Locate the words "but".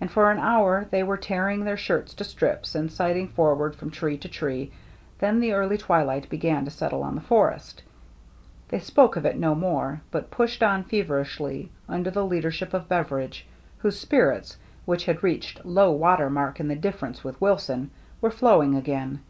10.10-10.30